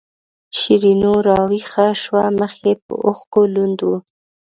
[0.57, 3.89] شیرینو راویښه شوه مخ یې په اوښکو لوند و.